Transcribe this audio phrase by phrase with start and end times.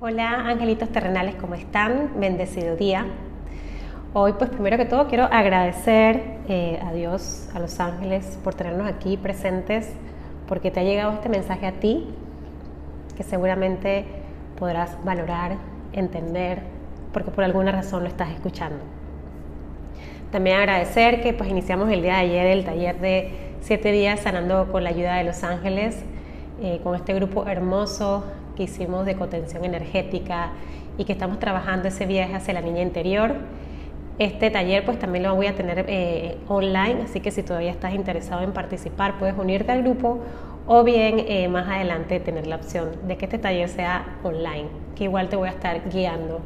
[0.00, 2.20] Hola angelitos terrenales, ¿cómo están?
[2.20, 3.04] Bendecido día.
[4.12, 8.86] Hoy pues primero que todo quiero agradecer eh, a Dios, a los ángeles por tenernos
[8.86, 9.92] aquí presentes,
[10.46, 12.06] porque te ha llegado este mensaje a ti,
[13.16, 14.04] que seguramente
[14.56, 15.56] podrás valorar,
[15.92, 16.62] entender,
[17.12, 18.78] porque por alguna razón lo estás escuchando.
[20.30, 24.70] También agradecer que pues iniciamos el día de ayer el taller de 7 días sanando
[24.70, 26.04] con la ayuda de los ángeles,
[26.62, 28.22] eh, con este grupo hermoso
[28.58, 30.50] que hicimos de contención energética
[30.98, 33.36] y que estamos trabajando ese viaje hacia la niña interior.
[34.18, 37.94] Este taller pues también lo voy a tener eh, online, así que si todavía estás
[37.94, 40.18] interesado en participar puedes unirte al grupo
[40.66, 44.66] o bien eh, más adelante tener la opción de que este taller sea online,
[44.96, 46.40] que igual te voy a estar guiando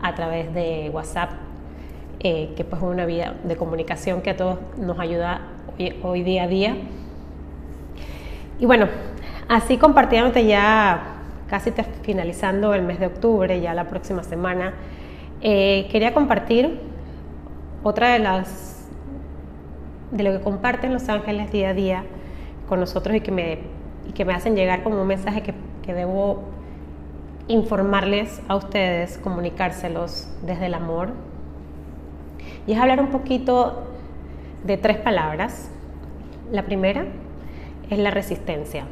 [0.00, 1.32] a través de WhatsApp,
[2.20, 5.40] eh, que pues es una vía de comunicación que a todos nos ayuda
[6.04, 6.76] hoy, día a día.
[8.60, 8.86] Y bueno,
[9.48, 11.15] así compartiéndote ya
[11.48, 14.74] casi finalizando el mes de octubre, ya la próxima semana,
[15.40, 16.80] eh, quería compartir
[17.82, 18.76] otra de las
[20.10, 22.04] de lo que comparten los ángeles día a día
[22.68, 23.58] con nosotros y que me,
[24.08, 26.44] y que me hacen llegar como un mensaje que, que debo
[27.48, 31.10] informarles a ustedes, comunicárselos desde el amor.
[32.66, 33.84] Y es hablar un poquito
[34.64, 35.70] de tres palabras.
[36.50, 37.06] La primera
[37.90, 38.84] es la resistencia.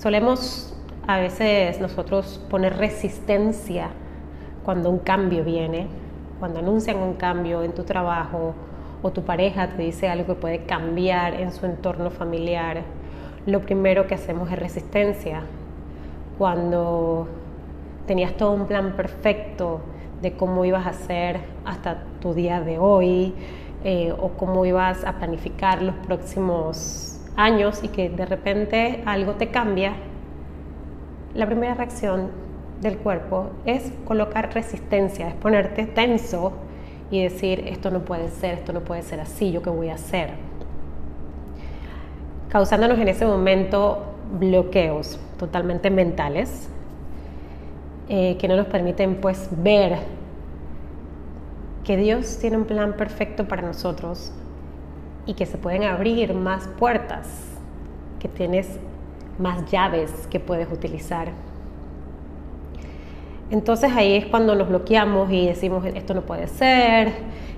[0.00, 0.74] Solemos
[1.06, 3.90] a veces nosotros poner resistencia
[4.64, 5.88] cuando un cambio viene,
[6.38, 8.54] cuando anuncian un cambio en tu trabajo
[9.02, 12.80] o tu pareja te dice algo que puede cambiar en su entorno familiar.
[13.44, 15.42] Lo primero que hacemos es resistencia.
[16.38, 17.28] Cuando
[18.06, 19.82] tenías todo un plan perfecto
[20.22, 23.34] de cómo ibas a hacer hasta tu día de hoy
[23.84, 29.48] eh, o cómo ibas a planificar los próximos años y que de repente algo te
[29.48, 29.94] cambia,
[31.34, 32.28] la primera reacción
[32.80, 36.52] del cuerpo es colocar resistencia, es ponerte tenso
[37.10, 39.94] y decir, esto no puede ser, esto no puede ser así, yo qué voy a
[39.94, 40.30] hacer.
[42.48, 44.04] Causándonos en ese momento
[44.38, 46.68] bloqueos totalmente mentales
[48.08, 49.98] eh, que no nos permiten pues ver
[51.84, 54.32] que Dios tiene un plan perfecto para nosotros
[55.26, 57.28] y que se pueden abrir más puertas,
[58.18, 58.78] que tienes
[59.38, 61.28] más llaves que puedes utilizar.
[63.50, 67.12] Entonces ahí es cuando nos bloqueamos y decimos, esto no puede ser,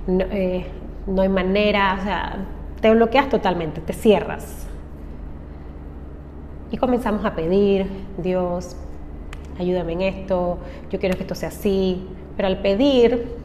[0.07, 0.67] no, eh,
[1.07, 2.47] no hay manera, o sea,
[2.81, 4.67] te bloqueas totalmente, te cierras.
[6.71, 7.87] Y comenzamos a pedir,
[8.17, 8.77] Dios,
[9.59, 10.59] ayúdame en esto,
[10.91, 13.37] yo quiero que esto sea así, pero al pedir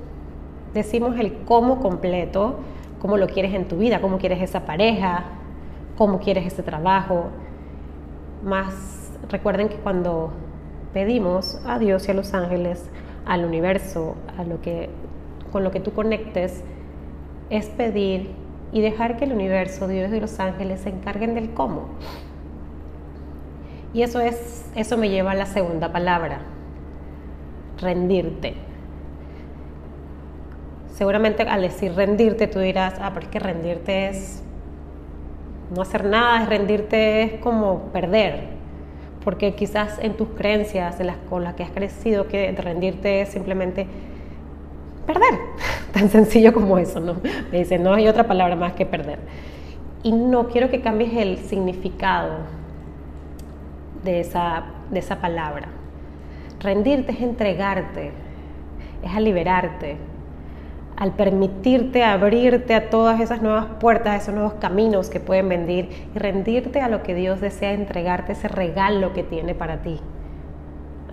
[0.73, 2.59] decimos el cómo completo,
[2.99, 5.25] cómo lo quieres en tu vida, cómo quieres esa pareja,
[5.97, 7.27] cómo quieres ese trabajo.
[8.43, 10.31] Más recuerden que cuando
[10.93, 12.89] pedimos a Dios y a los ángeles,
[13.25, 14.89] al universo, a lo que
[15.51, 16.63] con lo que tú conectes,
[17.49, 18.31] es pedir
[18.71, 21.87] y dejar que el universo, Dios y los ángeles se encarguen del cómo.
[23.93, 26.41] Y eso es eso me lleva a la segunda palabra,
[27.79, 28.66] rendirte.
[30.97, 34.41] Seguramente al decir rendirte tú dirás, ah, pero es que rendirte es
[35.71, 38.45] no hacer nada, es rendirte es como perder,
[39.23, 43.29] porque quizás en tus creencias en las, con las que has crecido, que rendirte es
[43.29, 43.85] simplemente
[45.05, 45.35] perder,
[45.93, 47.17] tan sencillo como eso, ¿no?
[47.51, 49.19] Me dicen, no hay otra palabra más que perder.
[50.01, 52.37] Y no quiero que cambies el significado
[54.03, 55.67] de esa, de esa palabra.
[56.59, 58.13] Rendirte es entregarte,
[59.03, 59.97] es a liberarte,
[60.97, 66.17] al permitirte abrirte a todas esas nuevas puertas, esos nuevos caminos que pueden venir y
[66.17, 69.99] rendirte a lo que Dios desea entregarte, ese regalo que tiene para ti.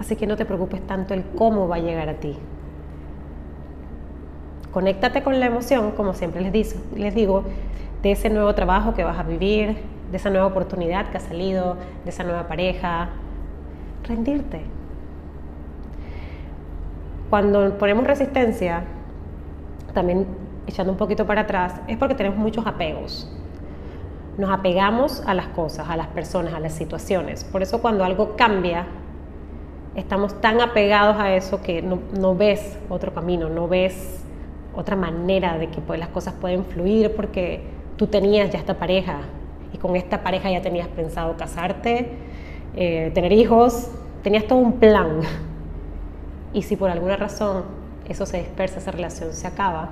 [0.01, 2.37] Así que no te preocupes tanto el cómo va a llegar a ti.
[4.73, 7.45] Conéctate con la emoción, como siempre les les digo,
[8.03, 9.77] de ese nuevo trabajo que vas a vivir,
[10.11, 13.11] de esa nueva oportunidad que ha salido, de esa nueva pareja.
[14.05, 14.63] Rendirte.
[17.29, 18.85] Cuando ponemos resistencia,
[19.95, 20.27] también
[20.67, 23.31] echando un poquito para atrás, es porque tenemos muchos apegos.
[24.37, 27.45] Nos apegamos a las cosas, a las personas, a las situaciones.
[27.45, 28.87] Por eso cuando algo cambia,
[29.95, 34.25] estamos tan apegados a eso que no, ves otro camino, no ves
[34.75, 37.63] otra manera de que pues, las cosas pueden fluir porque
[37.97, 39.19] tú tenías ya esta pareja
[39.73, 42.11] y con esta pareja ya tenías pensado casarte,
[42.75, 43.91] eh, tener hijos,
[44.23, 45.21] tenías todo un plan.
[46.53, 47.65] Y si por alguna razón
[48.09, 49.91] eso se dispersa, esa relación se acaba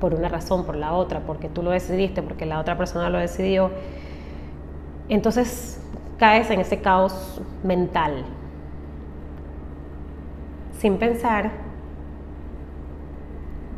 [0.00, 3.18] por una razón, por la otra, porque tú lo decidiste, porque la otra persona lo
[3.18, 3.70] decidió,
[5.08, 5.80] entonces
[6.18, 8.24] caes en ese caos mental,
[10.78, 11.52] sin pensar,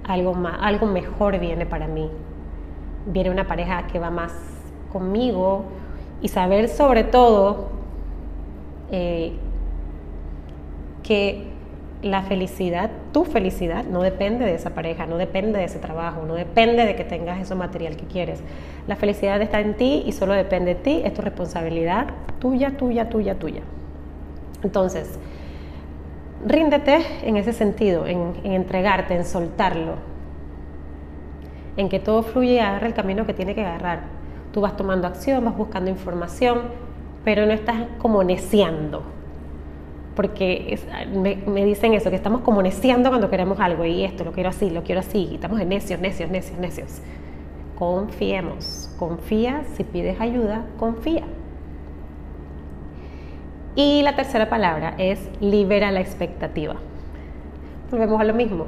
[0.05, 2.11] algo, más, algo mejor viene para mí.
[3.07, 4.33] Viene una pareja que va más
[4.93, 5.65] conmigo
[6.23, 7.69] y saber sobre todo
[8.91, 9.37] eh,
[11.03, 11.54] que
[12.05, 16.35] la felicidad, tu felicidad, no depende de esa pareja, no depende de ese trabajo, no
[16.35, 18.43] depende de que tengas ese material que quieres.
[18.87, 22.09] La felicidad está en ti y solo depende de ti, es tu responsabilidad
[22.41, 23.63] tuya, tuya, tuya, tuya.
[24.63, 25.19] Entonces,
[26.45, 29.95] ríndete en ese sentido, en, entregarte, en soltarlo,
[31.79, 34.01] en que todo fluye y agarre el camino que tiene que agarrar.
[34.53, 36.63] Tú vas tomando acción, vas buscando información,
[37.25, 39.03] pero no estás como neciando
[40.15, 40.79] porque
[41.13, 44.71] me, dicen eso, que estamos como neciando cuando queremos algo y esto lo quiero así,
[44.71, 47.01] lo quiero así, y estamos en necios, necios, necios, necios.
[47.77, 51.25] Confiemos, confía, si pides ayuda, confía.
[53.75, 56.77] Y la tercera palabra es libera la expectativa.
[57.91, 58.67] Volvemos a lo mismo.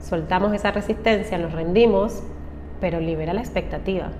[0.00, 2.24] Soltamos esa resistencia, nos rendimos,
[2.80, 4.10] pero libera la expectativa.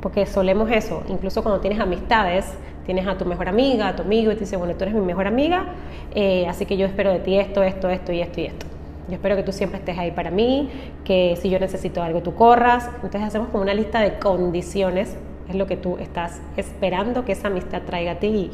[0.00, 2.52] Porque solemos eso, incluso cuando tienes amistades,
[2.84, 5.00] tienes a tu mejor amiga, a tu amigo, y te dice, bueno, tú eres mi
[5.00, 5.66] mejor amiga,
[6.14, 8.66] eh, así que yo espero de ti esto, esto, esto y esto y esto.
[9.08, 10.68] Yo espero que tú siempre estés ahí para mí,
[11.04, 12.90] que si yo necesito algo tú corras.
[12.96, 15.16] Entonces hacemos como una lista de condiciones,
[15.48, 18.50] es lo que tú estás esperando que esa amistad traiga a ti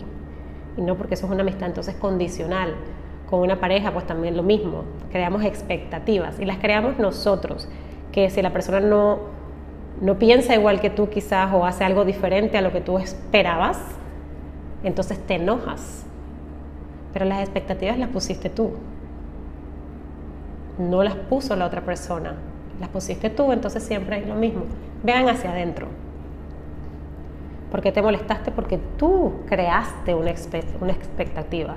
[0.76, 2.74] y no porque eso es una amistad entonces condicional.
[3.28, 7.66] Con una pareja pues también lo mismo, creamos expectativas y las creamos nosotros,
[8.12, 9.20] que si la persona no,
[10.00, 13.78] no piensa igual que tú quizás o hace algo diferente a lo que tú esperabas,
[14.82, 16.04] entonces te enojas.
[17.12, 18.72] Pero las expectativas las pusiste tú.
[20.78, 22.34] No las puso la otra persona.
[22.80, 24.62] Las pusiste tú, entonces siempre es lo mismo.
[25.02, 25.86] Vean hacia adentro.
[27.70, 28.50] ¿Por qué te molestaste?
[28.50, 30.32] Porque tú creaste una,
[30.80, 31.76] una expectativa.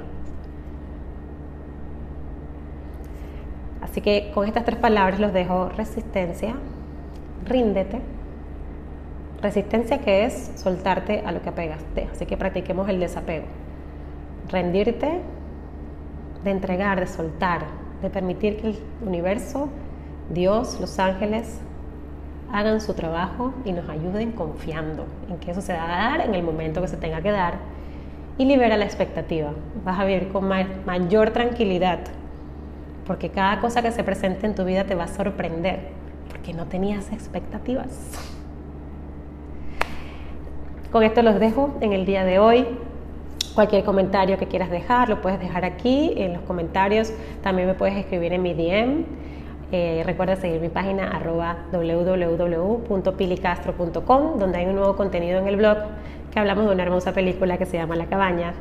[3.81, 6.55] Así que con estas tres palabras los dejo resistencia,
[7.45, 8.01] ríndete
[9.45, 12.07] Resistencia que es soltarte a lo que apegaste.
[12.11, 13.45] Así que practiquemos el desapego.
[14.49, 15.21] Rendirte,
[16.43, 17.61] de entregar, de soltar,
[18.01, 19.69] de permitir que el universo,
[20.31, 21.59] Dios, los ángeles,
[22.51, 26.33] hagan su trabajo y nos ayuden confiando en que eso se va a dar en
[26.33, 27.59] el momento que se tenga que dar
[28.39, 29.51] y libera la expectativa.
[29.83, 31.99] Vas a vivir con mayor tranquilidad
[33.05, 36.04] porque cada cosa que se presente en tu vida te va a sorprender
[36.45, 37.89] porque no tenías expectativas.
[40.91, 42.67] Con esto los dejo en el día de hoy.
[43.55, 47.11] Cualquier comentario que quieras dejar, lo puedes dejar aquí en los comentarios.
[47.41, 49.05] También me puedes escribir en mi DM.
[49.71, 55.77] Eh, recuerda seguir mi página arroba www.pilicastro.com, donde hay un nuevo contenido en el blog
[56.31, 58.53] que hablamos de una hermosa película que se llama La Cabaña,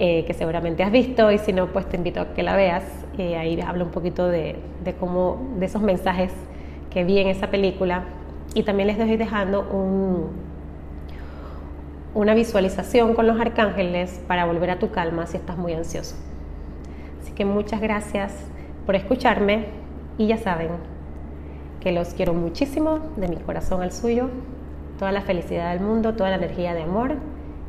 [0.00, 2.82] eh, que seguramente has visto y si no, pues te invito a que la veas.
[3.16, 6.32] Eh, ahí hablo un poquito de, de, cómo, de esos mensajes
[6.90, 8.04] que vi en esa película
[8.54, 10.30] y también les estoy dejando un,
[12.14, 16.16] una visualización con los arcángeles para volver a tu calma si estás muy ansioso.
[17.22, 18.32] Así que muchas gracias
[18.86, 19.66] por escucharme
[20.16, 20.70] y ya saben
[21.80, 24.30] que los quiero muchísimo de mi corazón al suyo,
[24.98, 27.16] toda la felicidad del mundo, toda la energía de amor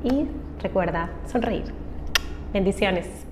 [0.04, 0.28] y
[0.62, 1.66] recuerda sonreír.
[2.54, 3.27] Bendiciones.